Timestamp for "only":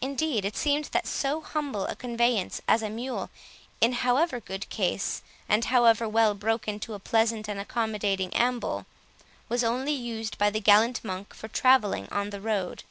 9.64-9.90